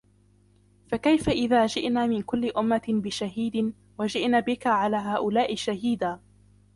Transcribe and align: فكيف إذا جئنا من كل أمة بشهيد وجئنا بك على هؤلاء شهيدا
فكيف 0.87 1.29
إذا 1.29 1.65
جئنا 1.65 2.05
من 2.05 2.21
كل 2.21 2.49
أمة 2.49 2.81
بشهيد 2.87 3.73
وجئنا 3.99 4.39
بك 4.39 4.67
على 4.67 4.97
هؤلاء 4.97 5.55
شهيدا 5.55 6.19